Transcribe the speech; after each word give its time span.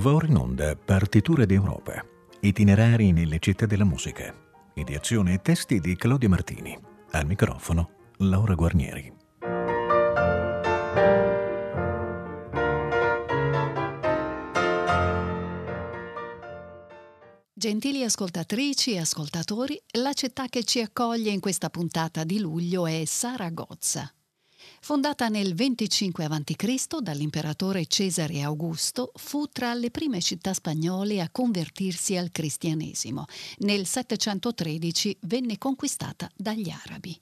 Va 0.00 0.16
in 0.26 0.34
onda 0.34 0.74
Partiture 0.76 1.44
d'Europa, 1.44 2.02
itinerari 2.40 3.12
nelle 3.12 3.38
città 3.38 3.66
della 3.66 3.84
musica. 3.84 4.34
Ideazione 4.72 5.34
e 5.34 5.42
testi 5.42 5.78
di 5.78 5.94
Claudio 5.94 6.30
Martini. 6.30 6.74
Al 7.10 7.26
microfono 7.26 7.90
Laura 8.16 8.54
Guarnieri. 8.54 9.12
Gentili 17.52 18.02
ascoltatrici 18.02 18.94
e 18.94 19.00
ascoltatori, 19.00 19.78
la 19.98 20.14
città 20.14 20.46
che 20.46 20.64
ci 20.64 20.80
accoglie 20.80 21.30
in 21.30 21.40
questa 21.40 21.68
puntata 21.68 22.24
di 22.24 22.40
luglio 22.40 22.86
è 22.86 23.04
Saragozza. 23.04 24.10
Fondata 24.80 25.28
nel 25.28 25.54
25 25.54 26.24
a.C. 26.24 26.98
dall'imperatore 27.00 27.86
Cesare 27.86 28.42
Augusto, 28.42 29.12
fu 29.16 29.46
tra 29.46 29.74
le 29.74 29.90
prime 29.90 30.20
città 30.20 30.54
spagnole 30.54 31.20
a 31.20 31.28
convertirsi 31.30 32.16
al 32.16 32.30
cristianesimo. 32.30 33.24
Nel 33.58 33.86
713 33.86 35.18
venne 35.22 35.58
conquistata 35.58 36.30
dagli 36.34 36.70
arabi. 36.70 37.18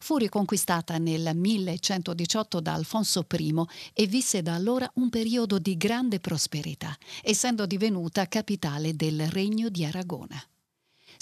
Fu 0.00 0.18
riconquistata 0.18 0.98
nel 0.98 1.30
1118 1.34 2.60
da 2.60 2.74
Alfonso 2.74 3.26
I 3.30 3.54
e 3.94 4.06
visse 4.06 4.42
da 4.42 4.54
allora 4.54 4.90
un 4.96 5.08
periodo 5.08 5.58
di 5.58 5.76
grande 5.76 6.20
prosperità, 6.20 6.96
essendo 7.22 7.66
divenuta 7.66 8.26
capitale 8.26 8.94
del 8.94 9.28
Regno 9.28 9.70
di 9.70 9.84
Aragona. 9.84 10.42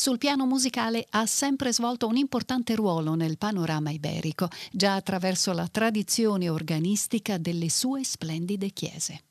Sul 0.01 0.17
piano 0.17 0.47
musicale 0.47 1.07
ha 1.11 1.27
sempre 1.27 1.75
svolto 1.75 2.07
un 2.07 2.17
importante 2.17 2.75
ruolo 2.75 3.15
nel 3.15 3.37
panorama 3.37 3.91
iberico, 3.91 4.49
già 4.73 4.95
attraverso 4.95 5.53
la 5.53 5.69
tradizione 5.69 6.49
organistica 6.49 7.37
delle 7.37 7.69
sue 7.69 8.03
splendide 8.03 8.71
chiese. 8.71 9.25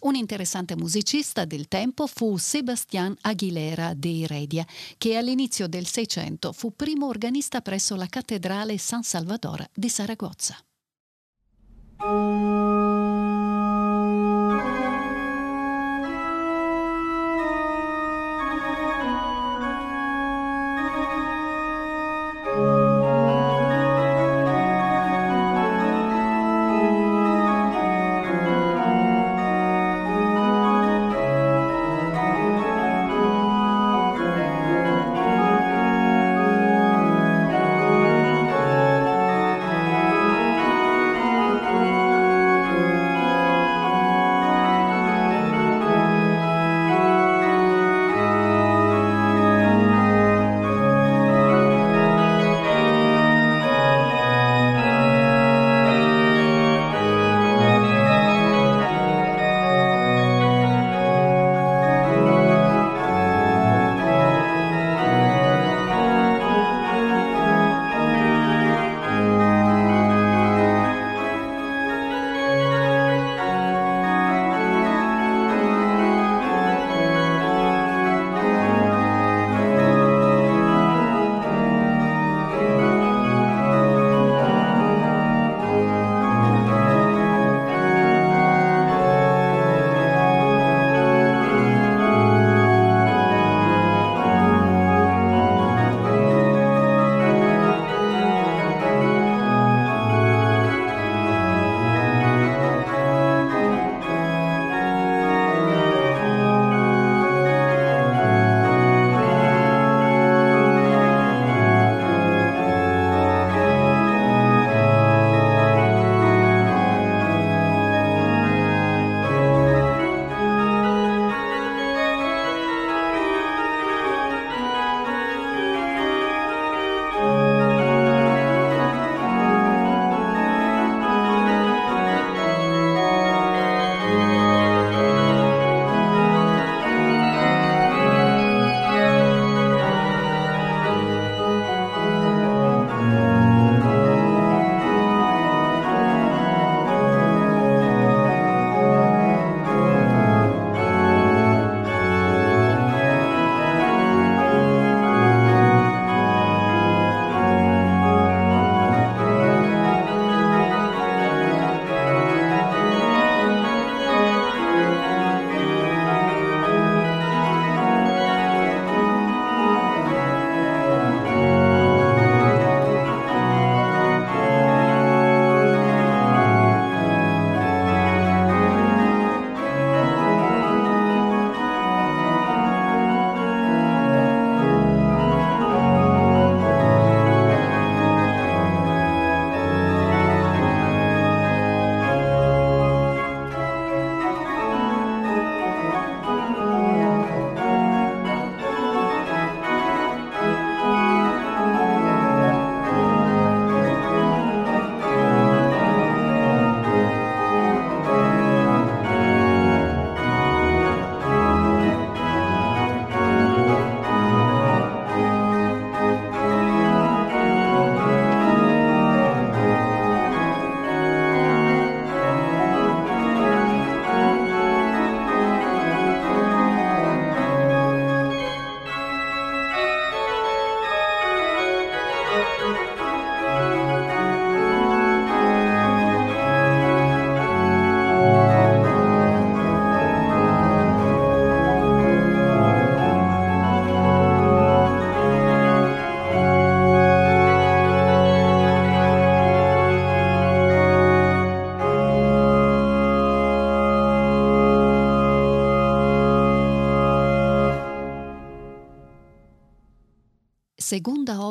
Un 0.00 0.14
interessante 0.14 0.76
musicista 0.76 1.44
del 1.44 1.68
tempo 1.68 2.06
fu 2.06 2.38
Sebastián 2.38 3.14
Aguilera 3.20 3.92
de 3.92 4.20
Heredia, 4.20 4.66
che 4.96 5.18
all'inizio 5.18 5.68
del 5.68 5.84
Seicento 5.84 6.52
fu 6.52 6.74
primo 6.74 7.06
organista 7.06 7.60
presso 7.60 7.94
la 7.94 8.06
cattedrale 8.06 8.78
San 8.78 9.02
Salvador 9.02 9.68
di 9.74 9.90
Saragozza. 9.90 10.56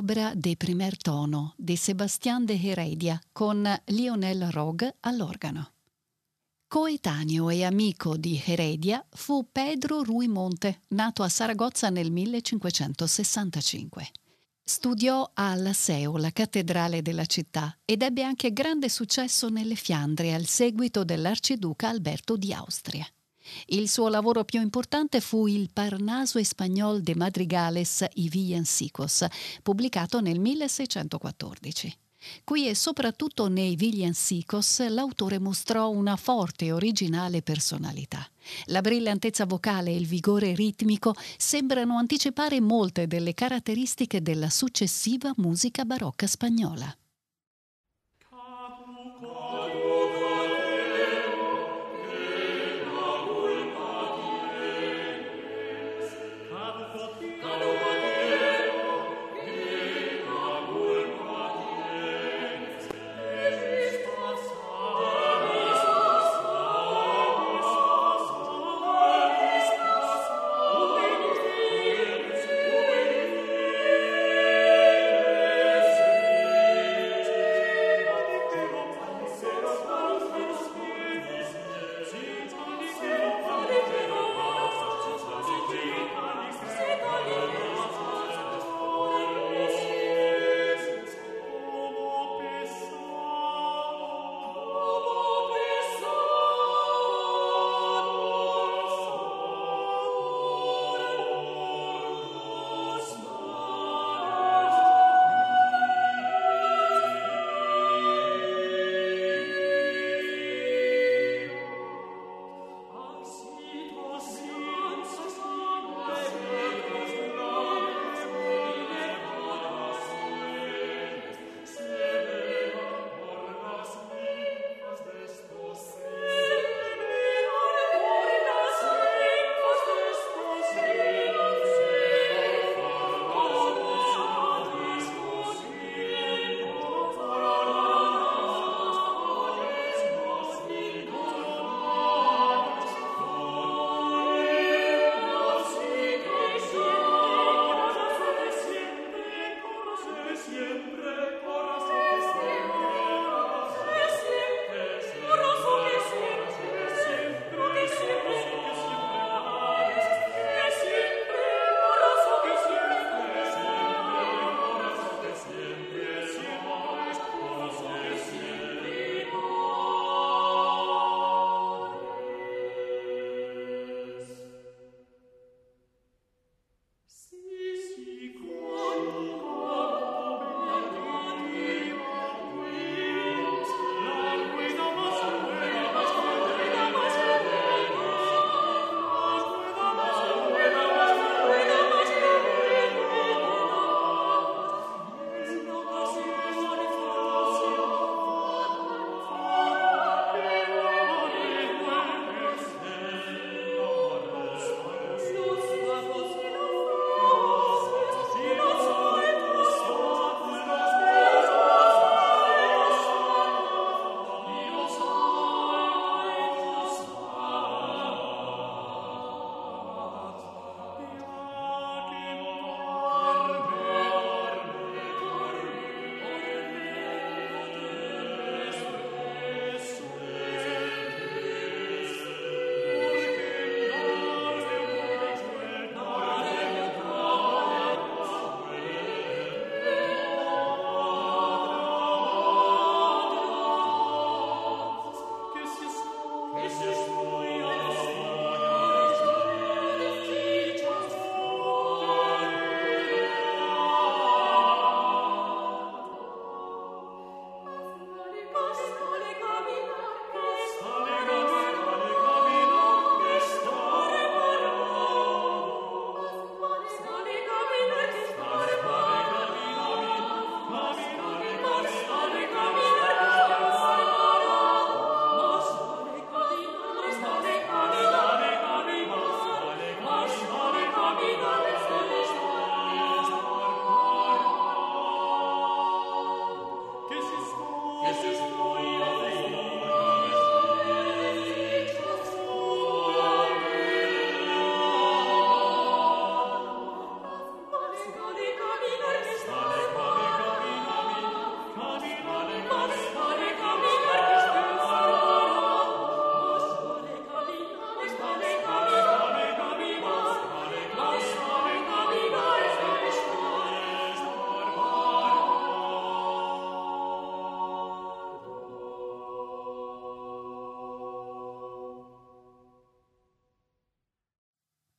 Opera 0.03 0.33
de 0.35 0.57
primer 0.57 0.97
tono 0.97 1.53
di 1.55 1.77
Sebastián 1.77 2.45
de 2.45 2.59
Heredia 2.61 3.21
con 3.31 3.65
Lionel 3.85 4.51
Rogue 4.51 4.97
all'organo. 4.99 5.71
Coetaneo 6.67 7.49
e 7.49 7.63
amico 7.63 8.17
di 8.17 8.41
Heredia 8.43 9.05
fu 9.09 9.47
Pedro 9.49 10.03
Ruimonte, 10.03 10.81
nato 10.89 11.23
a 11.23 11.29
Saragozza 11.29 11.89
nel 11.89 12.11
1565. 12.11 14.11
Studiò 14.61 15.31
a 15.33 15.55
Laseo, 15.55 16.17
la 16.17 16.31
cattedrale 16.31 17.01
della 17.01 17.25
città, 17.25 17.73
ed 17.85 18.01
ebbe 18.01 18.23
anche 18.23 18.51
grande 18.51 18.89
successo 18.89 19.47
nelle 19.47 19.75
Fiandre 19.75 20.33
al 20.33 20.47
seguito 20.47 21.05
dell'arciduca 21.05 21.87
Alberto 21.87 22.35
di 22.35 22.51
Austria. 22.51 23.07
Il 23.67 23.89
suo 23.89 24.07
lavoro 24.07 24.43
più 24.43 24.61
importante 24.61 25.21
fu 25.21 25.47
il 25.47 25.69
Parnaso 25.71 26.37
Espagnol 26.37 27.01
de 27.01 27.15
Madrigales 27.15 28.05
y 28.13 28.29
Villancicos, 28.29 29.25
pubblicato 29.61 30.21
nel 30.21 30.39
1614. 30.39 31.97
Qui 32.43 32.67
e 32.67 32.75
soprattutto 32.75 33.47
nei 33.47 33.75
Villancicos 33.75 34.87
l'autore 34.87 35.39
mostrò 35.39 35.89
una 35.89 36.15
forte 36.15 36.65
e 36.65 36.71
originale 36.71 37.41
personalità. 37.41 38.25
La 38.65 38.81
brillantezza 38.81 39.45
vocale 39.45 39.91
e 39.91 39.97
il 39.97 40.07
vigore 40.07 40.55
ritmico 40.55 41.13
sembrano 41.37 41.97
anticipare 41.97 42.61
molte 42.61 43.07
delle 43.07 43.33
caratteristiche 43.33 44.21
della 44.21 44.49
successiva 44.49 45.33
musica 45.37 45.83
barocca 45.85 46.27
spagnola. 46.27 46.95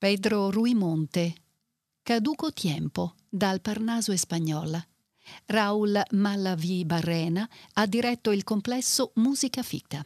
Pedro 0.04 0.50
Ruimonte, 0.50 1.34
Caduco 2.02 2.52
Tiempo, 2.52 3.14
dal 3.26 3.62
Parnaso 3.62 4.12
Espagnola. 4.12 4.87
Raul 5.46 5.99
Malavi 6.11 6.84
Barrena 6.84 7.49
ha 7.73 7.87
diretto 7.87 8.30
il 8.30 8.44
complesso 8.44 9.12
Musica 9.14 9.62
Ficta. 9.62 10.04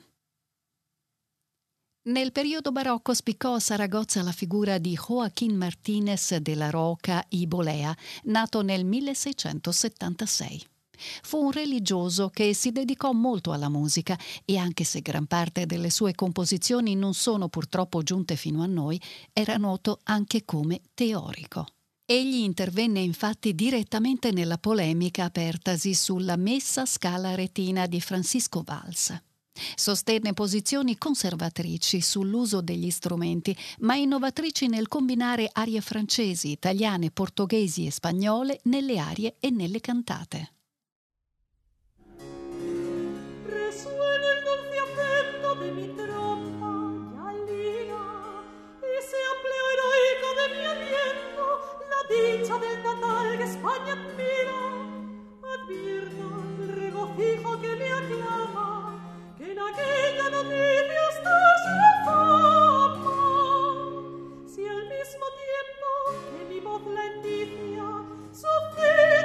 Nel 2.02 2.30
periodo 2.30 2.70
barocco 2.70 3.12
spiccò 3.12 3.54
a 3.54 3.58
Saragozza 3.58 4.22
la 4.22 4.30
figura 4.30 4.78
di 4.78 4.94
Joaquín 4.94 5.56
Martínez 5.56 6.36
de 6.36 6.54
la 6.54 6.70
Roca 6.70 7.24
y 7.28 7.48
Bolea, 7.48 7.92
nato 8.26 8.62
nel 8.62 8.84
1676. 8.84 10.77
Fu 11.22 11.44
un 11.44 11.52
religioso 11.52 12.28
che 12.28 12.54
si 12.54 12.72
dedicò 12.72 13.12
molto 13.12 13.52
alla 13.52 13.68
musica 13.68 14.18
e 14.44 14.56
anche 14.56 14.84
se 14.84 15.00
gran 15.00 15.26
parte 15.26 15.66
delle 15.66 15.90
sue 15.90 16.14
composizioni 16.14 16.94
non 16.94 17.14
sono 17.14 17.48
purtroppo 17.48 18.02
giunte 18.02 18.36
fino 18.36 18.62
a 18.62 18.66
noi, 18.66 19.00
era 19.32 19.56
noto 19.56 20.00
anche 20.04 20.44
come 20.44 20.80
teorico. 20.94 21.66
Egli 22.10 22.42
intervenne 22.42 23.00
infatti 23.00 23.54
direttamente 23.54 24.30
nella 24.30 24.56
polemica 24.56 25.24
apertasi 25.24 25.92
sulla 25.92 26.36
messa 26.36 26.86
scala 26.86 27.34
retina 27.34 27.86
di 27.86 28.00
Francisco 28.00 28.62
Valls. 28.64 29.14
Sostenne 29.74 30.32
posizioni 30.32 30.96
conservatrici 30.96 32.00
sull'uso 32.00 32.60
degli 32.62 32.90
strumenti, 32.90 33.54
ma 33.80 33.94
innovatrici 33.96 34.68
nel 34.68 34.88
combinare 34.88 35.50
arie 35.52 35.80
francesi, 35.80 36.50
italiane, 36.50 37.10
portoghesi 37.10 37.84
e 37.84 37.90
spagnole 37.90 38.60
nelle 38.64 38.98
arie 38.98 39.36
e 39.38 39.50
nelle 39.50 39.80
cantate. 39.80 40.52
Mi 45.74 45.86
tropa 45.88 46.72
ya 47.14 47.28
lira, 47.46 48.04
ese 48.98 49.18
ampleo 49.32 49.66
heroico 49.72 50.28
de 50.38 50.44
mi 50.54 50.62
aliento, 50.64 51.44
la 51.90 52.00
dicha 52.08 52.54
del 52.58 52.78
Natal 52.82 53.28
que 53.36 53.44
España 53.44 53.94
mira, 54.16 54.60
advierto 55.54 56.26
el 56.62 56.68
regocijo 56.74 57.50
que 57.60 57.72
me 57.76 57.88
aclama 57.92 58.66
que 59.36 59.44
en 59.52 59.58
aquella 59.58 60.26
noticia 60.30 61.02
estás 61.10 61.62
en 61.68 61.82
fama, 62.06 63.18
si 64.46 64.62
al 64.66 64.82
mismo 64.88 65.26
tiempo 65.44 65.88
que 66.32 66.40
mi 66.48 66.58
voz 66.60 66.82
lentícia 66.86 67.86
sugiere 68.32 69.18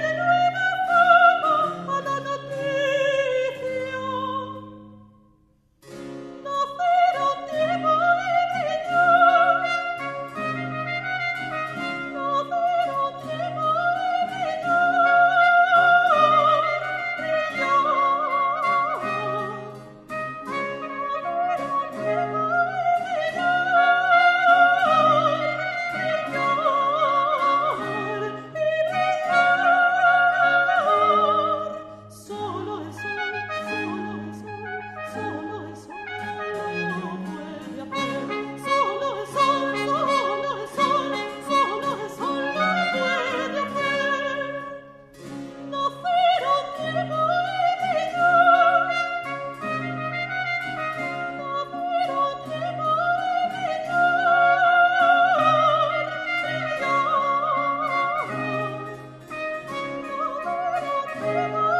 Bye. 61.23 61.72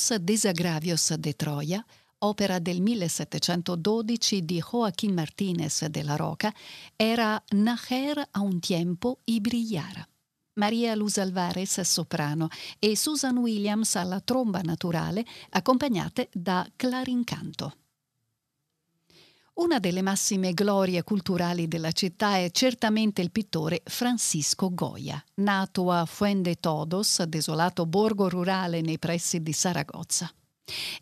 Los 0.00 0.18
Desagravios 0.22 1.12
de 1.18 1.34
Troia, 1.34 1.86
opera 2.20 2.58
del 2.58 2.80
1712 2.80 4.40
di 4.42 4.60
Joaquín 4.60 5.14
Martínez 5.14 5.80
de 5.90 6.02
la 6.02 6.16
Roca, 6.16 6.54
era 6.96 7.44
Nacer 7.50 8.26
a 8.32 8.40
un 8.40 8.60
tiempo 8.60 9.18
y 9.26 9.40
brillar. 9.40 10.08
Maria 10.54 10.96
Luz 10.96 11.18
Alvarez 11.18 11.82
soprano 11.82 12.48
e 12.78 12.96
Susan 12.96 13.36
Williams 13.36 13.94
alla 13.96 14.20
tromba 14.20 14.62
naturale, 14.62 15.26
accompagnate 15.50 16.30
da 16.32 16.66
clarincanto. 16.76 17.79
Una 19.60 19.78
delle 19.78 20.00
massime 20.00 20.54
glorie 20.54 21.02
culturali 21.02 21.68
della 21.68 21.92
città 21.92 22.38
è 22.38 22.50
certamente 22.50 23.20
il 23.20 23.30
pittore 23.30 23.82
Francisco 23.84 24.72
Goya, 24.72 25.22
nato 25.34 25.90
a 25.90 26.06
Fuende 26.06 26.54
Todos, 26.58 27.22
desolato 27.24 27.84
borgo 27.84 28.30
rurale 28.30 28.80
nei 28.80 28.98
pressi 28.98 29.42
di 29.42 29.52
Saragozza. 29.52 30.32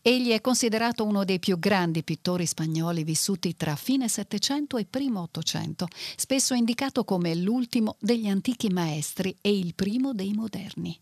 Egli 0.03 0.31
è 0.31 0.41
considerato 0.41 1.05
uno 1.05 1.25
dei 1.25 1.39
più 1.39 1.57
grandi 1.61 2.03
pittori 2.03 2.47
spagnoli 2.47 3.05
vissuti 3.05 3.55
tra 3.55 3.77
fine 3.77 4.09
Settecento 4.09 4.77
e 4.77 4.87
primo 4.87 5.21
Ottocento, 5.21 5.87
spesso 6.17 6.53
indicato 6.53 7.05
come 7.05 7.37
l'ultimo 7.37 7.95
degli 8.01 8.27
antichi 8.27 8.71
maestri 8.71 9.37
e 9.41 9.57
il 9.57 9.77
primo 9.77 10.13
dei 10.13 10.33
moderni. 10.33 11.01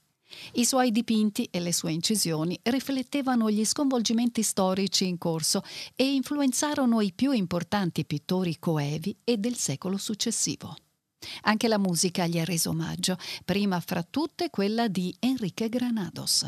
I 0.55 0.65
suoi 0.65 0.91
dipinti 0.91 1.49
e 1.51 1.61
le 1.61 1.73
sue 1.73 1.93
incisioni 1.93 2.59
riflettevano 2.65 3.51
gli 3.51 3.65
sconvolgimenti 3.65 4.43
storici 4.43 5.07
in 5.07 5.19
corso 5.19 5.63
e 5.95 6.13
influenzarono 6.15 7.01
i 7.01 7.13
più 7.13 7.33
importanti 7.33 8.05
pittori 8.05 8.59
coevi 8.59 9.17
e 9.25 9.37
del 9.39 9.57
secolo 9.57 9.97
successivo. 9.97 10.77
Anche 11.43 11.69
la 11.69 11.79
musica 11.79 12.27
gli 12.27 12.39
ha 12.39 12.45
reso 12.45 12.71
omaggio, 12.71 13.17
prima 13.45 13.81
fra 13.81 14.03
tutte 14.03 14.51
quella 14.51 14.89
di 14.89 15.15
Enrique 15.19 15.69
Granados. 15.69 16.47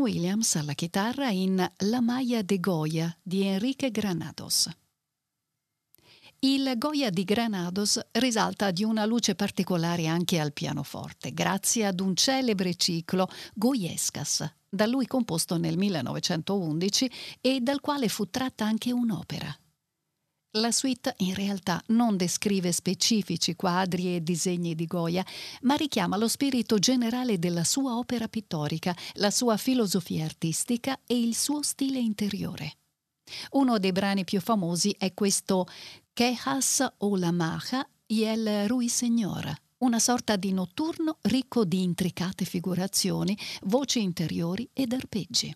Williams 0.00 0.56
alla 0.56 0.72
chitarra 0.72 1.28
in 1.28 1.56
La 1.78 2.00
Maya 2.00 2.42
de 2.42 2.58
Goya 2.58 3.14
di 3.22 3.42
Enrique 3.46 3.90
Granados. 3.90 4.68
Il 6.38 6.72
Goya 6.78 7.10
di 7.10 7.22
Granados 7.24 8.00
risalta 8.12 8.70
di 8.70 8.82
una 8.82 9.04
luce 9.04 9.34
particolare 9.34 10.06
anche 10.06 10.40
al 10.40 10.54
pianoforte, 10.54 11.34
grazie 11.34 11.84
ad 11.84 12.00
un 12.00 12.16
celebre 12.16 12.74
ciclo 12.76 13.28
Goyescas, 13.52 14.50
da 14.66 14.86
lui 14.86 15.06
composto 15.06 15.58
nel 15.58 15.76
1911 15.76 17.10
e 17.42 17.60
dal 17.60 17.80
quale 17.80 18.08
fu 18.08 18.30
tratta 18.30 18.64
anche 18.64 18.92
un'opera. 18.92 19.54
La 20.54 20.72
suite 20.72 21.14
in 21.18 21.34
realtà 21.34 21.80
non 21.88 22.16
descrive 22.16 22.72
specifici 22.72 23.54
quadri 23.54 24.16
e 24.16 24.20
disegni 24.20 24.74
di 24.74 24.84
Goya, 24.84 25.24
ma 25.60 25.76
richiama 25.76 26.16
lo 26.16 26.26
spirito 26.26 26.80
generale 26.80 27.38
della 27.38 27.62
sua 27.62 27.96
opera 27.96 28.26
pittorica, 28.26 28.92
la 29.14 29.30
sua 29.30 29.56
filosofia 29.56 30.24
artistica 30.24 30.98
e 31.06 31.16
il 31.16 31.36
suo 31.36 31.62
stile 31.62 32.00
interiore. 32.00 32.78
Uno 33.52 33.78
dei 33.78 33.92
brani 33.92 34.24
più 34.24 34.40
famosi 34.40 34.92
è 34.98 35.14
questo 35.14 35.68
Quejas 36.12 36.84
o 36.98 37.16
la 37.16 37.30
Maja 37.30 37.88
y 38.08 38.24
el 38.24 38.66
Ruiseñor, 38.66 39.54
una 39.78 40.00
sorta 40.00 40.34
di 40.34 40.52
notturno 40.52 41.18
ricco 41.22 41.64
di 41.64 41.80
intricate 41.84 42.44
figurazioni, 42.44 43.38
voci 43.66 44.02
interiori 44.02 44.68
ed 44.72 44.94
arpeggi. 44.94 45.54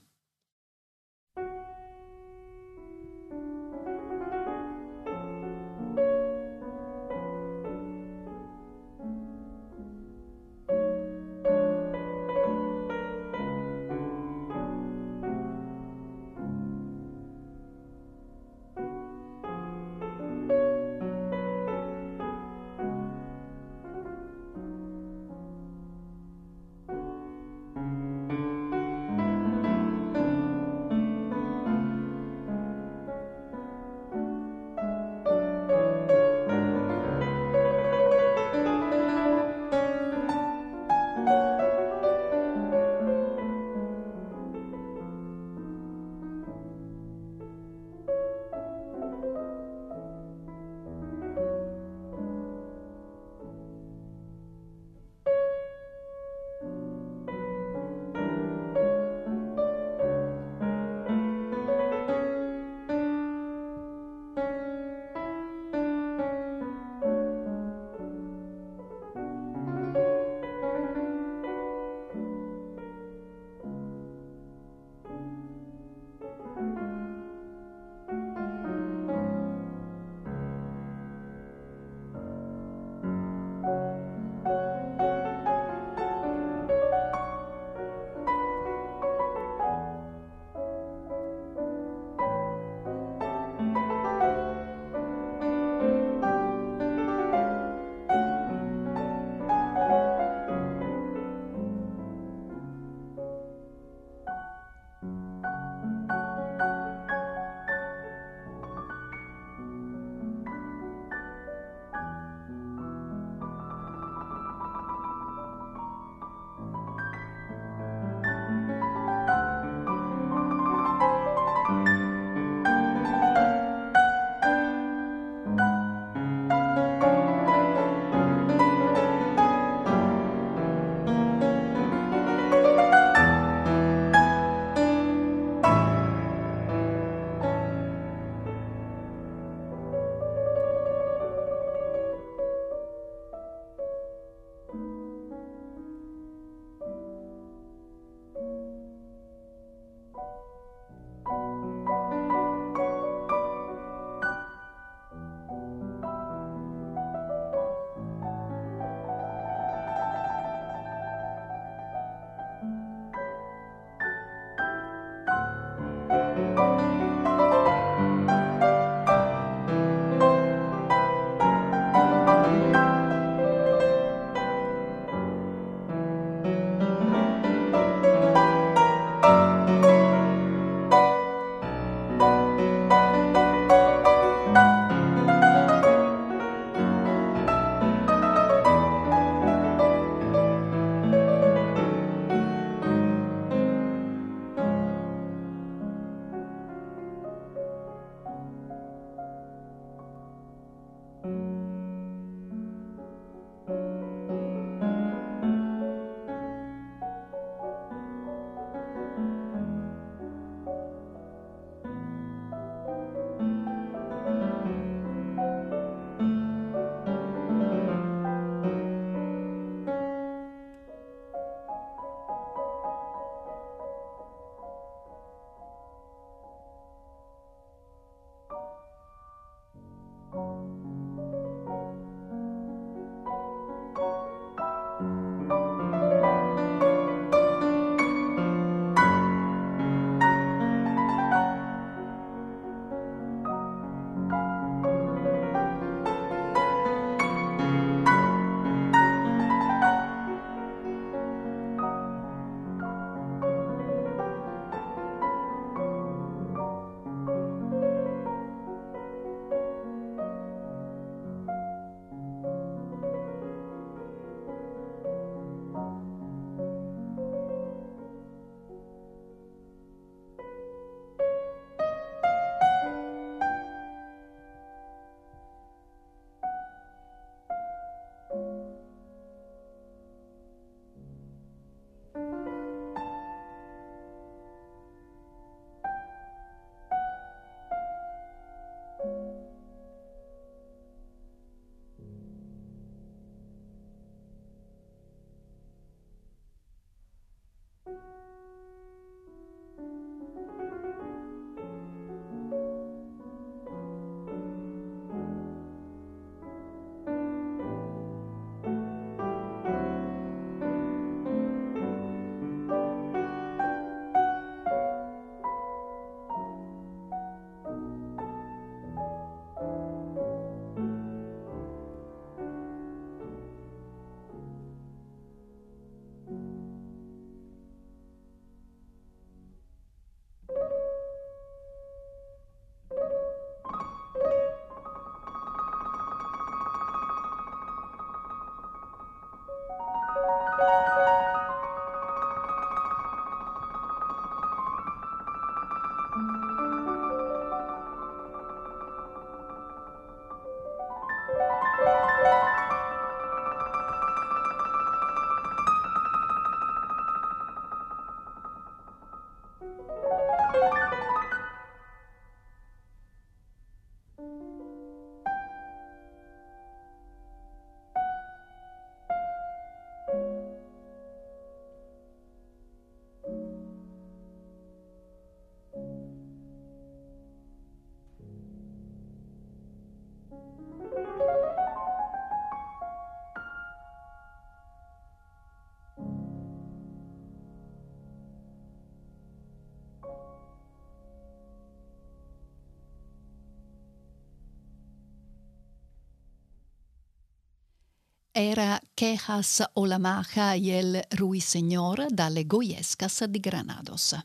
Era 398.36 398.82
Quejas 398.96 399.62
Olamaja 399.74 400.56
y 400.56 400.72
el 400.72 401.04
Ruiseñor 401.12 402.08
dalle 402.10 402.42
Goyescas 402.42 403.22
di 403.28 403.38
Granados. 403.38 404.16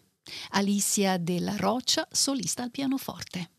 Alicia 0.50 1.19
de 1.19 1.39
la 1.39 1.56
Rocha, 1.58 2.08
solista 2.12 2.63
al 2.63 2.72
pianoforte. 2.72 3.59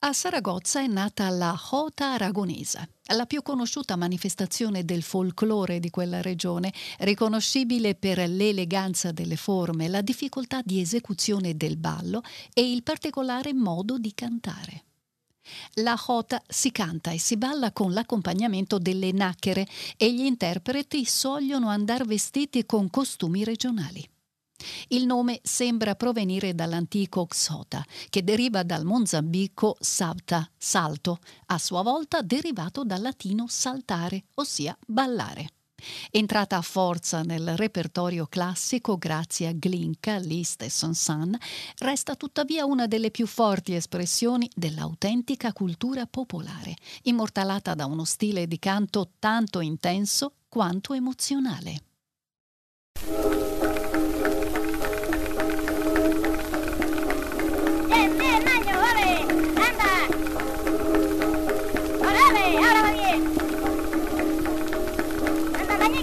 A 0.00 0.12
Saragozza 0.12 0.80
è 0.80 0.86
nata 0.86 1.28
la 1.28 1.60
Jota 1.70 2.12
Aragonesa, 2.12 2.88
la 3.16 3.26
più 3.26 3.42
conosciuta 3.42 3.96
manifestazione 3.96 4.84
del 4.84 5.02
folklore 5.02 5.80
di 5.80 5.90
quella 5.90 6.22
regione, 6.22 6.72
riconoscibile 7.00 7.96
per 7.96 8.18
l'eleganza 8.28 9.10
delle 9.10 9.34
forme, 9.34 9.88
la 9.88 10.00
difficoltà 10.00 10.60
di 10.64 10.80
esecuzione 10.80 11.56
del 11.56 11.76
ballo 11.78 12.22
e 12.54 12.70
il 12.70 12.84
particolare 12.84 13.52
modo 13.52 13.98
di 13.98 14.14
cantare. 14.14 14.84
La 15.82 16.00
jota 16.00 16.40
si 16.46 16.70
canta 16.70 17.10
e 17.10 17.18
si 17.18 17.36
balla 17.36 17.72
con 17.72 17.92
l'accompagnamento 17.92 18.78
delle 18.78 19.10
nacchere 19.10 19.66
e 19.96 20.14
gli 20.14 20.24
interpreti 20.24 21.04
sogliono 21.06 21.70
andare 21.70 22.04
vestiti 22.04 22.64
con 22.66 22.88
costumi 22.88 23.42
regionali. 23.42 24.08
Il 24.88 25.06
nome 25.06 25.40
sembra 25.42 25.94
provenire 25.94 26.54
dall'antico 26.54 27.26
Xota, 27.26 27.84
che 28.08 28.24
deriva 28.24 28.62
dal 28.62 28.84
mozambico 28.84 29.76
salta, 29.80 30.48
salto, 30.56 31.18
a 31.46 31.58
sua 31.58 31.82
volta 31.82 32.22
derivato 32.22 32.84
dal 32.84 33.02
latino 33.02 33.46
saltare, 33.48 34.24
ossia 34.34 34.76
ballare. 34.86 35.52
Entrata 36.10 36.56
a 36.56 36.62
forza 36.62 37.22
nel 37.22 37.56
repertorio 37.56 38.26
classico 38.26 38.98
grazie 38.98 39.46
a 39.46 39.52
Glinka, 39.52 40.16
Liszt 40.16 40.62
e 40.62 40.68
Sansan, 40.68 41.38
resta 41.78 42.16
tuttavia 42.16 42.64
una 42.64 42.86
delle 42.86 43.12
più 43.12 43.26
forti 43.26 43.74
espressioni 43.74 44.50
dell'autentica 44.54 45.52
cultura 45.52 46.06
popolare, 46.06 46.74
immortalata 47.02 47.74
da 47.74 47.86
uno 47.86 48.04
stile 48.04 48.48
di 48.48 48.58
canto 48.58 49.10
tanto 49.20 49.60
intenso 49.60 50.32
quanto 50.48 50.94
emozionale. 50.94 51.82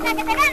Que 0.05 0.23
te 0.23 0.44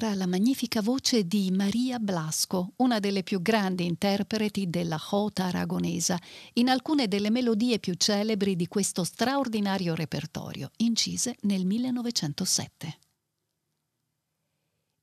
era 0.00 0.14
la 0.14 0.26
magnifica 0.26 0.80
voce 0.80 1.26
di 1.26 1.50
Maria 1.50 1.98
Blasco, 1.98 2.72
una 2.76 3.00
delle 3.00 3.22
più 3.22 3.42
grandi 3.42 3.84
interpreti 3.84 4.70
della 4.70 4.96
jota 4.96 5.44
aragonesa, 5.44 6.18
in 6.54 6.70
alcune 6.70 7.06
delle 7.06 7.28
melodie 7.28 7.78
più 7.78 7.92
celebri 7.92 8.56
di 8.56 8.66
questo 8.66 9.04
straordinario 9.04 9.94
repertorio, 9.94 10.70
incise 10.78 11.36
nel 11.42 11.66
1907. 11.66 12.98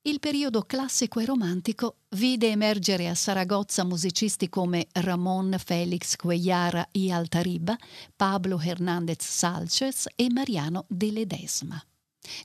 Il 0.02 0.20
periodo 0.20 0.64
classico 0.64 1.20
e 1.20 1.26
romantico 1.26 1.98
vide 2.16 2.50
emergere 2.50 3.08
a 3.08 3.14
Saragozza 3.14 3.84
musicisti 3.84 4.50
come 4.50 4.88
Ramón 4.94 5.58
Félix 5.64 6.16
Cuellar 6.16 6.88
y 6.92 7.12
Altariba, 7.12 7.78
Pablo 8.16 8.60
Hernández 8.60 9.22
Salces 9.22 10.08
e 10.16 10.28
Mariano 10.32 10.86
de 10.90 11.12
Ledesma. 11.12 11.86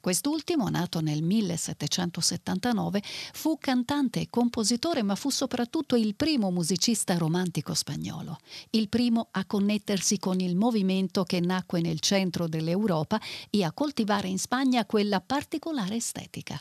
Quest'ultimo, 0.01 0.69
nato 0.69 1.01
nel 1.01 1.23
1779, 1.23 3.03
fu 3.33 3.59
cantante 3.59 4.21
e 4.21 4.29
compositore, 4.31 5.03
ma 5.03 5.15
fu 5.15 5.31
soprattutto 5.31 5.97
il 5.97 6.15
primo 6.15 6.51
musicista 6.51 7.17
romantico 7.17 7.75
spagnolo, 7.75 8.39
il 8.71 8.89
primo 8.89 9.29
a 9.31 9.45
connettersi 9.45 10.19
con 10.19 10.41
il 10.41 10.57
movimento 10.57 11.25
che 11.25 11.41
nacque 11.41 11.81
nel 11.81 12.01
centro 12.01 12.49
dell'Europa 12.49 13.21
e 13.51 13.65
a 13.65 13.73
coltivare 13.73 14.29
in 14.29 14.39
Spagna 14.39 14.87
quella 14.87 15.21
particolare 15.21 15.97
estetica. 15.97 16.61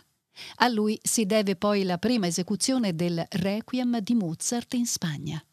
A 0.58 0.68
lui 0.68 1.00
si 1.02 1.26
deve 1.26 1.56
poi 1.56 1.84
la 1.84 1.98
prima 1.98 2.28
esecuzione 2.28 2.96
del 2.96 3.26
Requiem 3.30 4.00
di 4.00 4.16
Mozart 4.16 4.74
in 4.74 4.86
Spagna. 4.86 5.44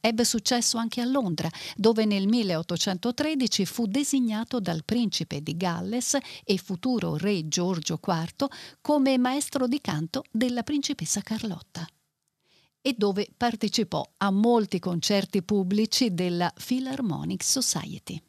Ebbe 0.00 0.24
successo 0.24 0.76
anche 0.76 1.00
a 1.00 1.04
Londra, 1.04 1.48
dove 1.76 2.04
nel 2.04 2.26
1813 2.26 3.64
fu 3.64 3.86
designato 3.86 4.60
dal 4.60 4.84
principe 4.84 5.42
di 5.42 5.56
Galles 5.56 6.16
e 6.44 6.58
futuro 6.58 7.16
re 7.16 7.48
Giorgio 7.48 8.00
IV 8.04 8.46
come 8.80 9.18
maestro 9.18 9.66
di 9.66 9.80
canto 9.80 10.24
della 10.30 10.62
principessa 10.62 11.20
Carlotta 11.20 11.86
e 12.80 12.94
dove 12.96 13.28
partecipò 13.36 14.08
a 14.18 14.30
molti 14.30 14.78
concerti 14.78 15.42
pubblici 15.42 16.14
della 16.14 16.52
Philharmonic 16.54 17.42
Society. 17.42 18.22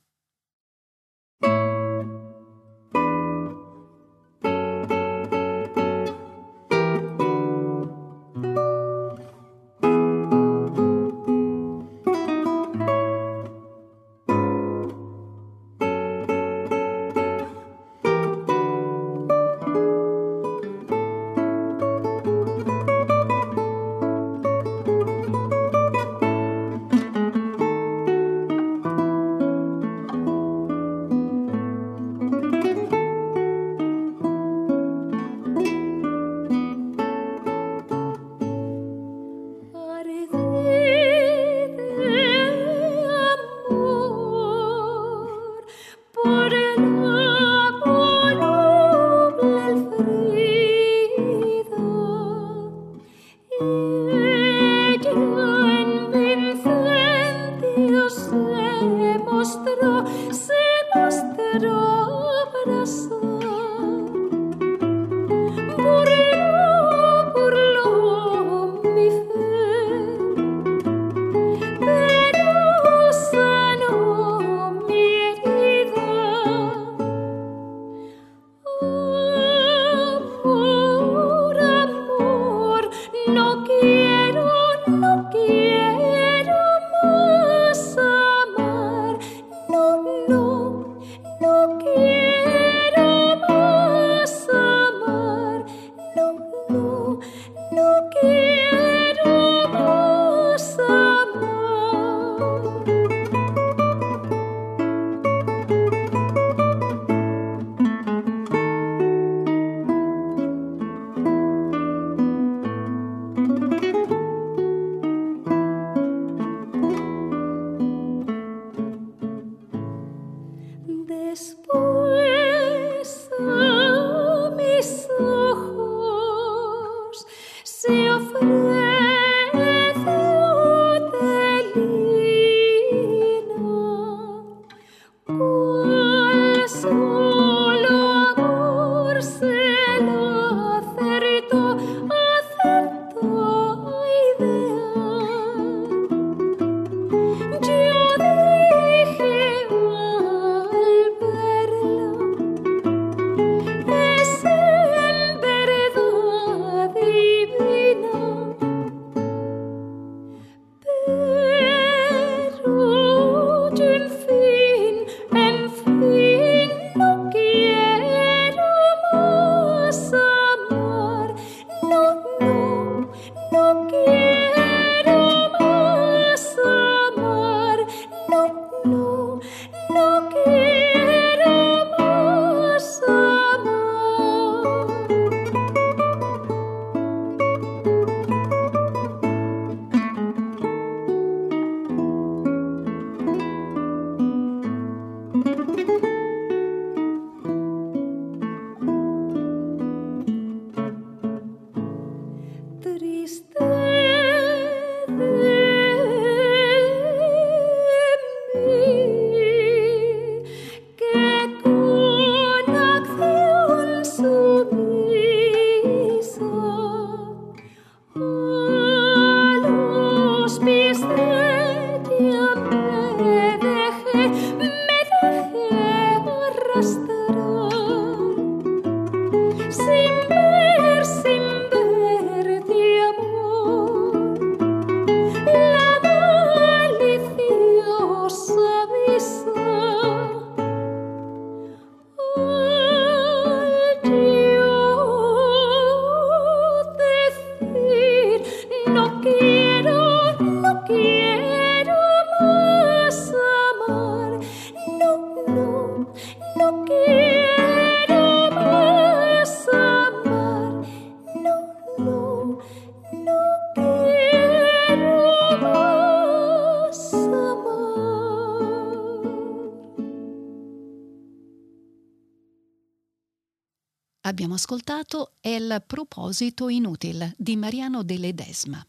Proposito 276.19 276.67
inutil 276.67 277.33
di 277.37 277.55
Mariano 277.55 278.03
de 278.03 278.17
Ledesma. 278.17 278.85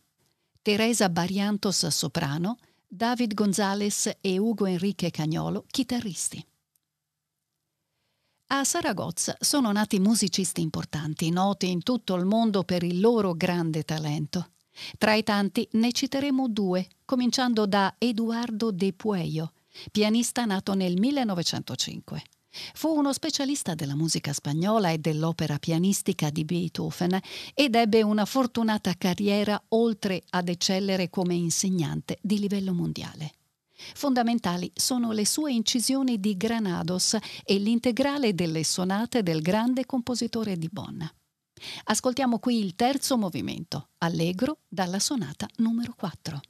Teresa 0.62 1.08
Barriantos 1.08 1.86
soprano, 1.86 2.58
David 2.88 3.34
Gonzales 3.34 4.18
e 4.20 4.38
Ugo 4.38 4.66
Enrique 4.66 5.12
Cagnolo 5.12 5.64
chitarristi. 5.70 6.44
A 8.48 8.64
Saragozza 8.64 9.36
sono 9.38 9.70
nati 9.70 10.00
musicisti 10.00 10.60
importanti, 10.60 11.30
noti 11.30 11.70
in 11.70 11.84
tutto 11.84 12.16
il 12.16 12.24
mondo 12.24 12.64
per 12.64 12.82
il 12.82 12.98
loro 12.98 13.34
grande 13.34 13.84
talento. 13.84 14.50
Tra 14.98 15.14
i 15.14 15.22
tanti 15.22 15.68
ne 15.74 15.92
citeremo 15.92 16.48
due, 16.48 16.88
cominciando 17.04 17.64
da 17.64 17.94
Eduardo 17.96 18.72
de 18.72 18.92
Pueyo, 18.92 19.52
pianista 19.92 20.44
nato 20.46 20.74
nel 20.74 20.98
1905. 20.98 22.39
Fu 22.74 22.88
uno 22.88 23.12
specialista 23.12 23.74
della 23.74 23.94
musica 23.94 24.32
spagnola 24.32 24.90
e 24.90 24.98
dell'opera 24.98 25.58
pianistica 25.58 26.30
di 26.30 26.44
Beethoven 26.44 27.18
ed 27.54 27.74
ebbe 27.74 28.02
una 28.02 28.24
fortunata 28.24 28.94
carriera 28.98 29.60
oltre 29.68 30.22
ad 30.30 30.48
eccellere 30.48 31.10
come 31.10 31.34
insegnante 31.34 32.18
di 32.20 32.38
livello 32.38 32.72
mondiale. 32.72 33.32
Fondamentali 33.94 34.70
sono 34.74 35.12
le 35.12 35.24
sue 35.24 35.52
incisioni 35.52 36.20
di 36.20 36.36
Granados 36.36 37.16
e 37.44 37.58
l'integrale 37.58 38.34
delle 38.34 38.64
sonate 38.64 39.22
del 39.22 39.40
grande 39.40 39.86
compositore 39.86 40.56
di 40.56 40.68
Bonn. 40.70 41.02
Ascoltiamo 41.84 42.38
qui 42.38 42.58
il 42.58 42.74
terzo 42.74 43.16
movimento, 43.16 43.90
allegro 43.98 44.60
dalla 44.68 44.98
sonata 44.98 45.48
numero 45.56 45.94
4. 45.96 46.40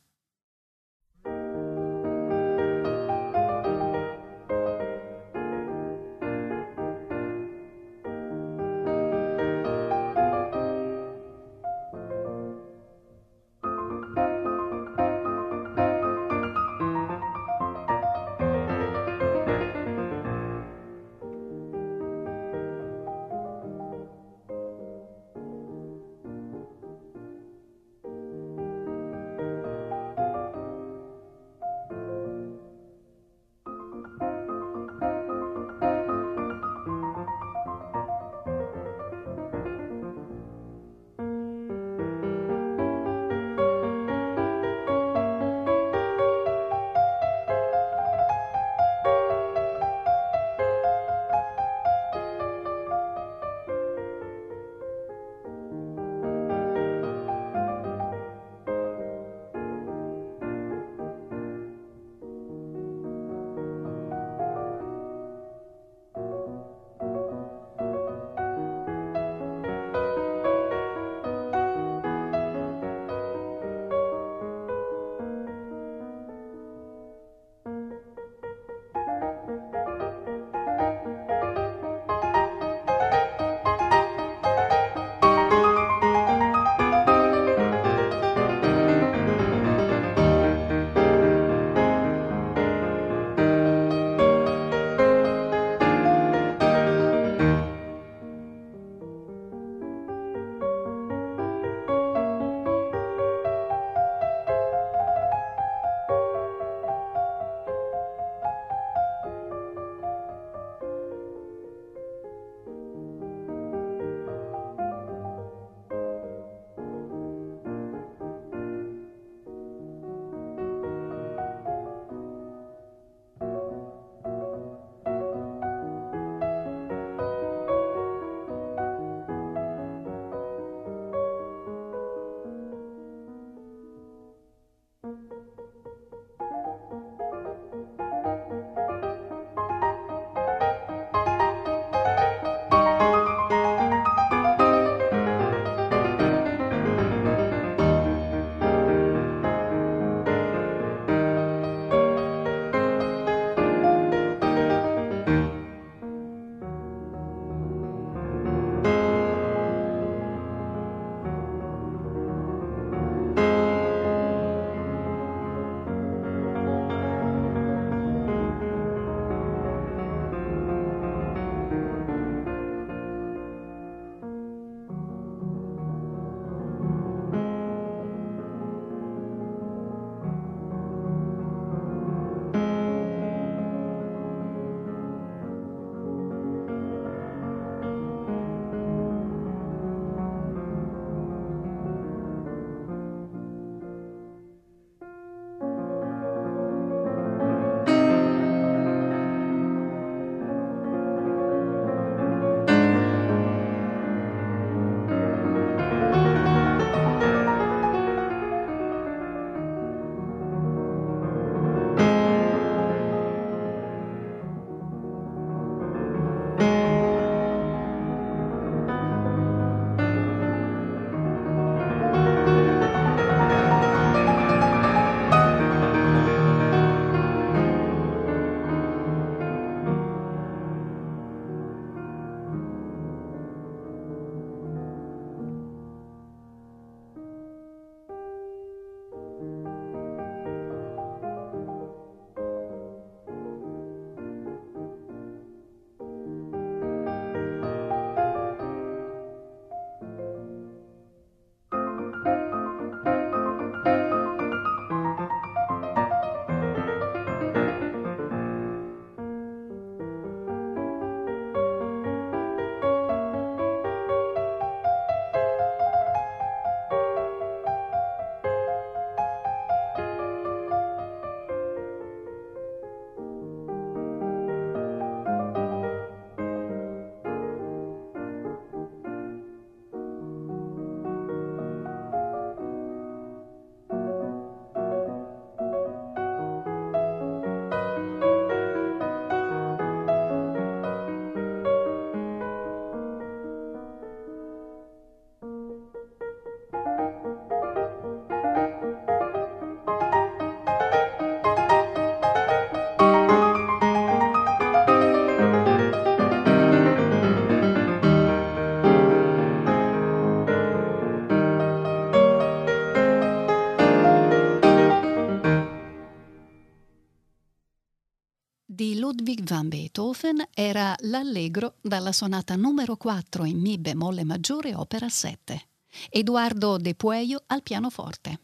Beethoven 319.71 320.49
era 320.53 320.97
l'Allegro 321.03 321.77
dalla 321.81 322.11
sonata 322.11 322.57
numero 322.57 322.97
4 322.97 323.45
in 323.45 323.61
Mi 323.61 323.79
bemolle 323.79 324.25
maggiore, 324.25 324.75
opera 324.75 325.09
7. 325.09 325.69
Edoardo 326.09 326.77
De 326.77 326.97
Pueyo 326.97 327.45
al 327.47 327.63
pianoforte. 327.63 328.41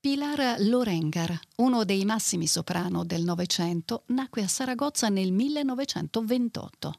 Pilar 0.00 0.56
Lorengar, 0.62 1.38
uno 1.58 1.84
dei 1.84 2.04
massimi 2.04 2.48
soprano 2.48 3.04
del 3.04 3.22
Novecento, 3.22 4.02
nacque 4.06 4.42
a 4.42 4.48
Saragozza 4.48 5.08
nel 5.08 5.30
1928. 5.30 6.94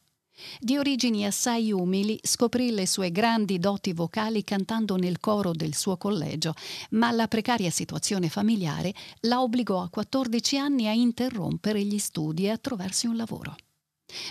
Di 0.60 0.78
origini 0.78 1.26
assai 1.26 1.72
umili, 1.72 2.20
scoprì 2.22 2.72
le 2.72 2.88
sue 2.88 3.12
grandi 3.12 3.60
doti 3.60 3.94
vocali 3.94 4.44
cantando 4.44 4.96
nel 4.96 5.20
coro 5.20 5.52
del 5.52 5.76
suo 5.76 5.98
collegio, 5.98 6.54
ma 6.92 7.12
la 7.12 7.28
precaria 7.28 7.70
situazione 7.70 8.30
familiare 8.30 8.94
la 9.22 9.42
obbligò 9.42 9.82
a 9.82 9.90
14 9.90 10.58
anni 10.58 10.88
a 10.88 10.92
interrompere 10.92 11.84
gli 11.84 12.00
studi 12.00 12.46
e 12.46 12.50
a 12.50 12.58
trovarsi 12.58 13.08
un 13.08 13.16
lavoro. 13.16 13.56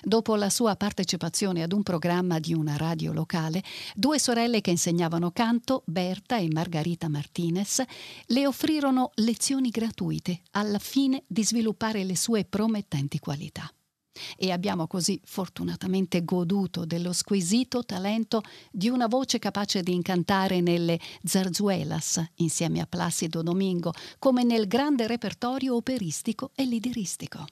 Dopo 0.03 0.37
la 0.37 0.51
sua 0.51 0.77
partecipazione 0.77 1.63
ad 1.63 1.73
un 1.73 1.83
programma 1.83 2.39
di 2.39 2.55
una 2.55 2.77
radio 2.77 3.13
locale, 3.13 3.63
due 3.95 4.19
sorelle 4.19 4.61
che 4.61 4.71
insegnavano 4.71 5.33
canto, 5.33 5.83
Berta 5.87 6.37
e 6.37 6.49
Margarita 6.53 7.09
Martinez, 7.09 7.83
le 8.27 8.47
offrirono 8.47 9.11
lezioni 9.15 9.71
gratuite 9.71 10.43
alla 10.53 10.79
fine 10.79 11.25
di 11.27 11.45
sviluppare 11.45 12.05
le 12.05 12.17
sue 12.17 12.45
promettenti 12.45 13.19
qualità 13.19 13.73
e 14.37 14.51
abbiamo 14.51 14.87
così 14.87 15.21
fortunatamente 15.25 16.25
goduto 16.25 16.85
dello 16.85 17.13
squisito 17.13 17.85
talento 17.85 18.43
di 18.71 18.89
una 18.89 19.07
voce 19.07 19.39
capace 19.39 19.83
di 19.83 19.95
incantare 19.95 20.61
nelle 20.61 20.99
zarzuelas 21.23 22.25
insieme 22.37 22.81
a 22.81 22.87
Placido 22.87 23.43
Domingo, 23.43 23.93
come 24.19 24.45
nel 24.45 24.67
grande 24.67 25.07
repertorio 25.07 25.75
operistico 25.75 26.51
e 26.55 26.65
lideristico. 26.65 27.45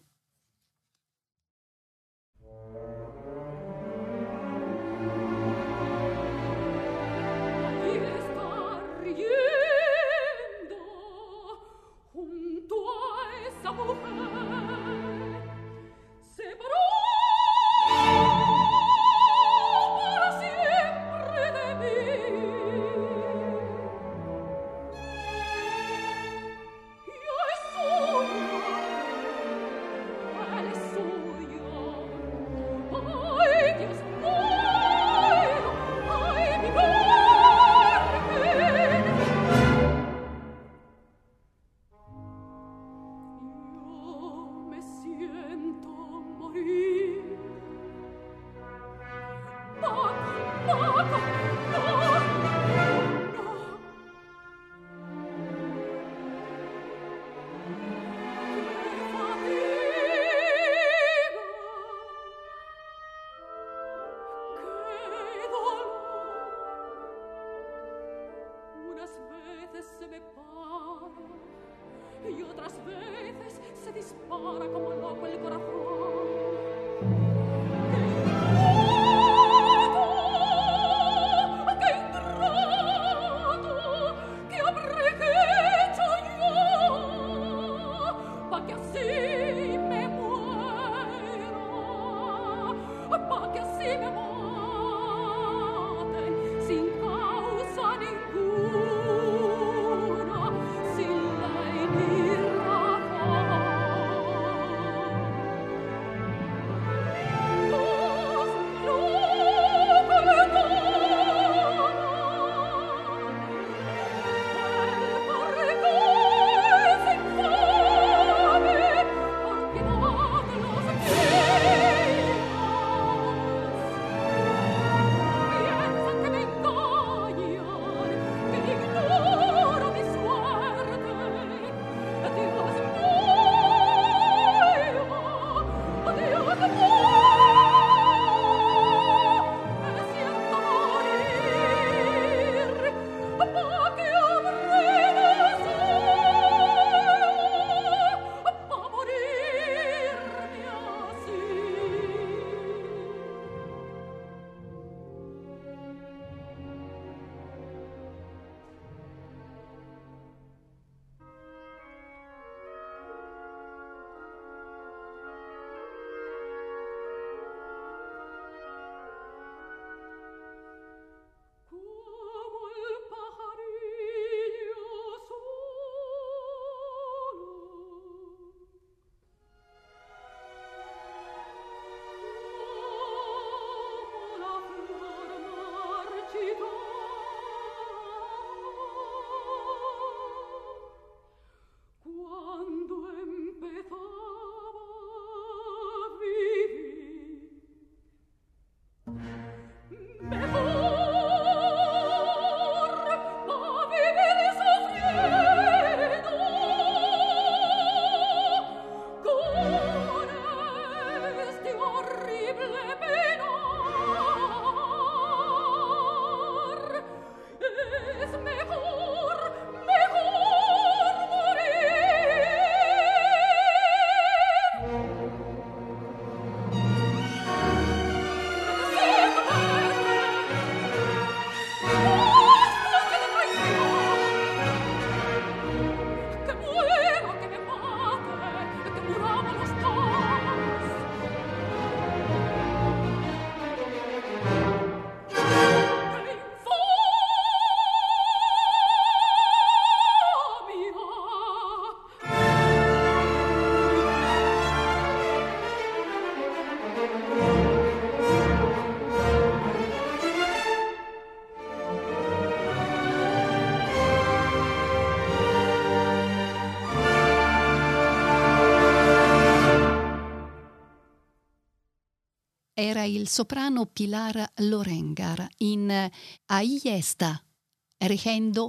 Era 273.00 273.04
il 273.04 273.28
soprano 273.28 273.86
Pilar 273.86 274.52
Lorengar 274.56 275.48
in 275.58 276.10
Ahí 276.46 276.80
está, 276.84 277.42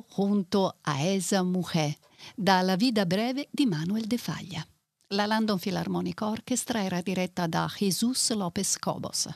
junto 0.07 0.77
a 0.81 1.01
esa 1.01 1.43
mujer, 1.43 1.97
dalla 2.35 2.77
vida 2.77 3.05
breve 3.05 3.49
di 3.51 3.65
Manuel 3.65 4.07
de 4.07 4.17
Falla. 4.17 4.65
La 5.07 5.25
London 5.25 5.59
Philharmonic 5.59 6.21
Orchestra 6.21 6.81
era 6.81 7.01
diretta 7.01 7.45
da 7.47 7.69
Jesus 7.77 8.31
Lopez 8.31 8.77
Cobos. 8.77 9.27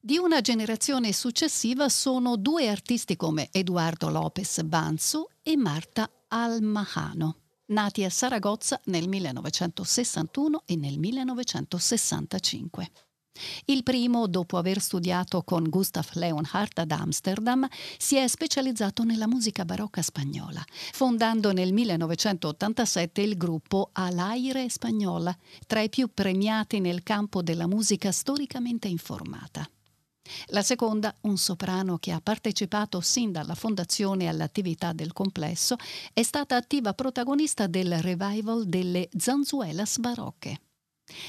Di 0.00 0.16
una 0.16 0.40
generazione 0.40 1.12
successiva 1.12 1.90
sono 1.90 2.36
due 2.36 2.68
artisti 2.68 3.16
come 3.16 3.48
Eduardo 3.50 4.08
Lopez 4.08 4.62
Banzo 4.62 5.28
e 5.42 5.58
Marta 5.58 6.10
Almahano, 6.28 7.36
nati 7.66 8.04
a 8.04 8.10
Saragozza 8.10 8.80
nel 8.84 9.06
1961 9.06 10.62
e 10.64 10.76
nel 10.76 10.98
1965. 10.98 12.90
Il 13.66 13.82
primo, 13.82 14.26
dopo 14.26 14.56
aver 14.56 14.80
studiato 14.80 15.42
con 15.42 15.68
Gustav 15.68 16.08
Leonhardt 16.14 16.80
ad 16.80 16.90
Amsterdam, 16.90 17.66
si 17.98 18.16
è 18.16 18.26
specializzato 18.26 19.04
nella 19.04 19.28
musica 19.28 19.64
barocca 19.64 20.02
spagnola, 20.02 20.62
fondando 20.92 21.52
nel 21.52 21.72
1987 21.72 23.20
il 23.20 23.36
gruppo 23.36 23.90
Alaire 23.92 24.68
Spagnola, 24.68 25.36
tra 25.66 25.80
i 25.80 25.88
più 25.88 26.10
premiati 26.12 26.80
nel 26.80 27.02
campo 27.02 27.42
della 27.42 27.66
musica 27.66 28.12
storicamente 28.12 28.88
informata. 28.88 29.68
La 30.48 30.62
seconda, 30.62 31.14
un 31.22 31.36
soprano 31.36 31.98
che 31.98 32.12
ha 32.12 32.20
partecipato 32.20 33.00
sin 33.00 33.32
dalla 33.32 33.54
fondazione 33.54 34.28
all'attività 34.28 34.92
del 34.92 35.12
complesso, 35.12 35.76
è 36.12 36.22
stata 36.22 36.56
attiva 36.56 36.92
protagonista 36.92 37.66
del 37.66 38.00
revival 38.00 38.66
delle 38.66 39.08
Zanzuelas 39.16 39.98
barocche. 39.98 40.60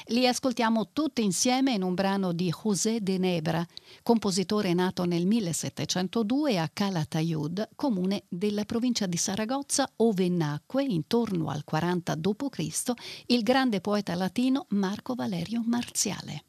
Li 0.08 0.28
ascoltiamo 0.28 0.90
tutti 0.92 1.24
insieme 1.24 1.74
in 1.74 1.84
un 1.84 1.94
brano 1.94 2.32
di 2.32 2.52
José 2.52 3.02
de 3.02 3.18
Nebra, 3.18 3.66
compositore 4.04 4.74
nato 4.74 5.06
nel 5.06 5.26
1702 5.26 6.58
a 6.58 6.70
Calatayud, 6.72 7.70
comune 7.76 8.24
della 8.28 8.66
provincia 8.66 9.06
di 9.06 9.18
Saragozza, 9.18 9.90
ove 9.98 10.30
nacque 10.30 10.84
intorno 10.84 11.50
al 11.50 11.64
40 11.64 12.16
d.C. 12.16 12.94
il 13.28 13.44
grande 13.44 13.82
poeta 13.82 14.16
latino 14.16 14.66
Marco 14.70 15.16
Valerio 15.16 15.62
Marziale. 15.66 16.44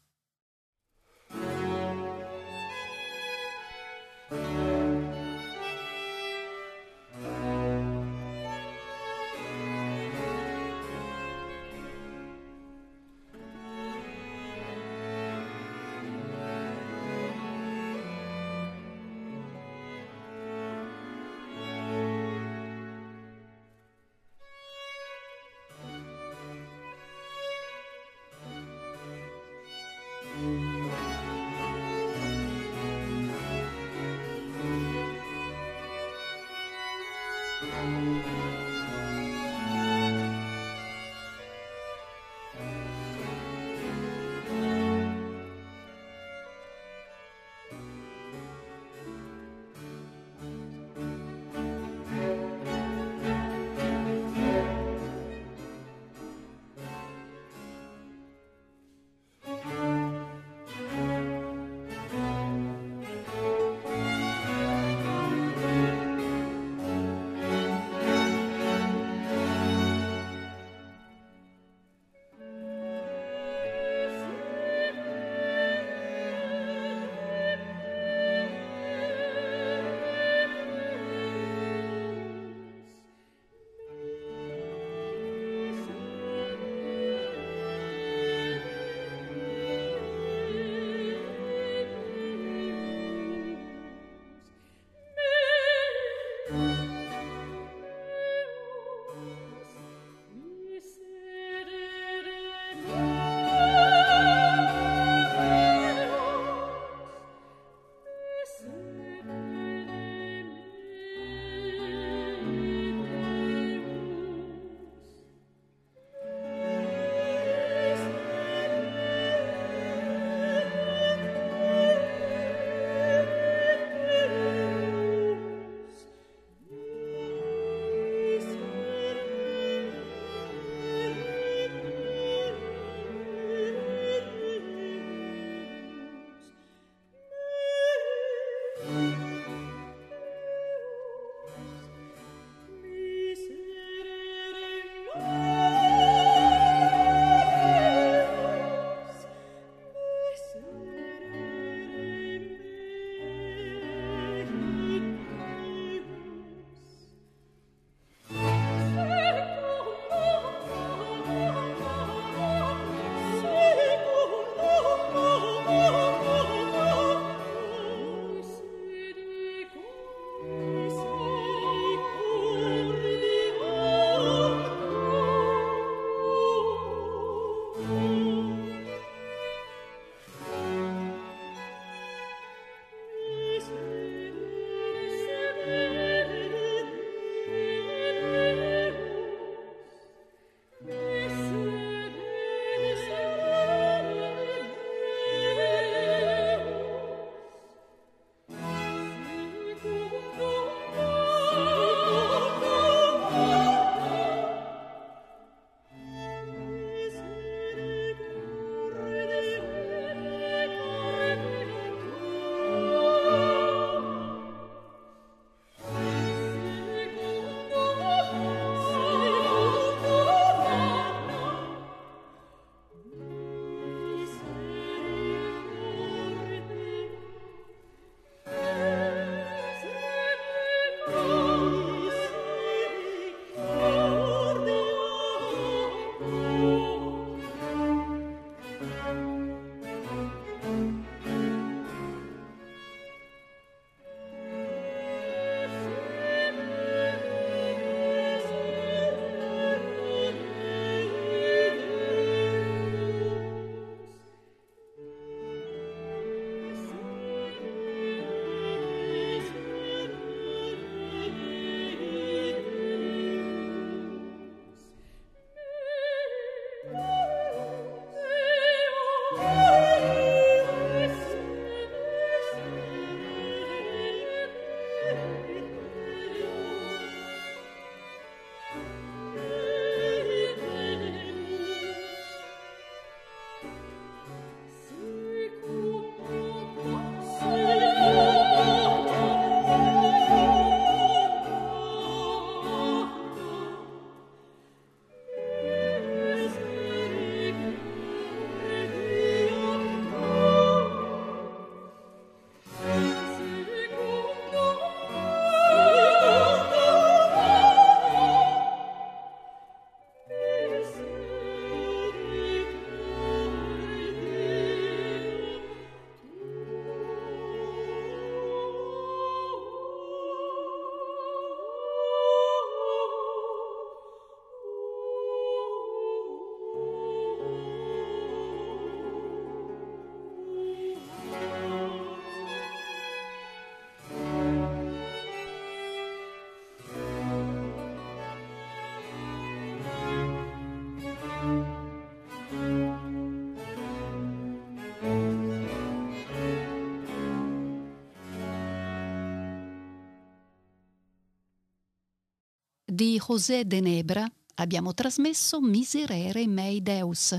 Di 352.92 353.18
José 353.18 353.64
de 353.64 353.80
Nebra 353.80 354.30
abbiamo 354.56 354.92
trasmesso 354.92 355.62
Miserere 355.62 356.46
mei 356.46 356.82
Deus. 356.82 357.34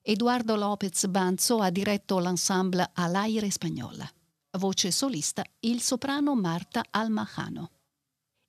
Eduardo 0.00 0.56
Lopez 0.56 1.08
Banzo 1.08 1.58
ha 1.58 1.68
diretto 1.68 2.18
l'ensemble 2.18 2.90
All'aire 2.94 3.50
Spagnola. 3.50 4.10
Voce 4.52 4.90
solista 4.90 5.44
il 5.60 5.82
soprano 5.82 6.34
Marta 6.34 6.82
Almajano. 6.88 7.70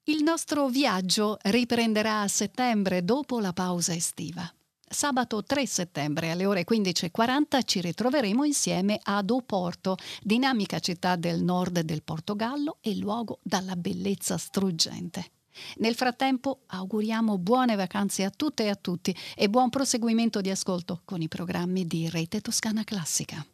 Il 0.06 0.24
nostro 0.24 0.70
viaggio 0.70 1.38
riprenderà 1.42 2.22
a 2.22 2.30
settembre 2.30 3.04
dopo 3.04 3.42
la 3.42 3.52
pausa 3.52 3.94
estiva. 3.94 4.50
Sabato 4.88 5.44
3 5.44 5.68
settembre 5.68 6.32
alle 6.32 6.46
ore 6.46 6.64
15.40 6.64 7.66
ci 7.66 7.82
ritroveremo 7.82 8.46
insieme 8.46 8.98
ad 9.04 9.30
Oporto, 9.30 9.98
dinamica 10.22 10.80
città 10.80 11.18
del 11.18 11.44
nord 11.44 11.82
del 11.82 12.02
Portogallo 12.02 12.78
e 12.80 12.96
luogo 12.96 13.40
dalla 13.44 13.76
bellezza 13.76 14.38
struggente. 14.38 15.32
Nel 15.78 15.96
frattempo 15.96 16.62
auguriamo 16.68 17.38
buone 17.38 17.76
vacanze 17.76 18.24
a 18.24 18.30
tutte 18.30 18.64
e 18.64 18.70
a 18.70 18.76
tutti 18.76 19.16
e 19.36 19.50
buon 19.50 19.70
proseguimento 19.70 20.42
di 20.42 20.50
ascolto 20.50 21.02
con 21.06 21.22
i 21.22 21.28
programmi 21.28 21.86
di 21.86 22.10
Rete 22.10 22.42
Toscana 22.42 22.84
Classica. 22.84 23.46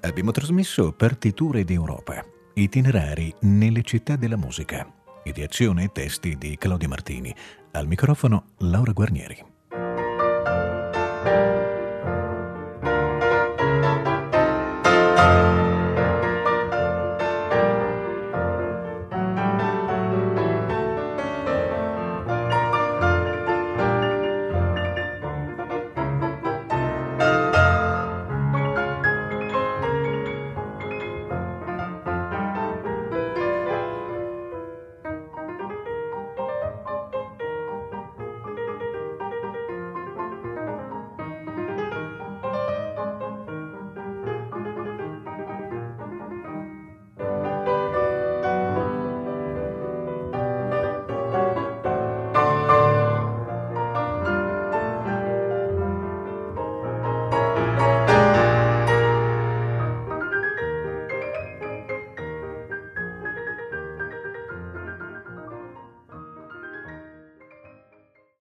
Abbiamo 0.00 0.30
trasmesso 0.32 0.92
Partiture 0.92 1.64
d'Europa, 1.64 2.24
itinerari 2.54 3.32
nelle 3.42 3.82
città 3.82 4.16
della 4.16 4.36
musica, 4.36 4.90
ideazione 5.24 5.84
e 5.84 5.92
testi 5.92 6.36
di 6.36 6.56
Claudio 6.58 6.88
Martini, 6.88 7.34
al 7.72 7.86
microfono 7.86 8.46
Laura 8.58 8.92
Guarnieri. 8.92 9.50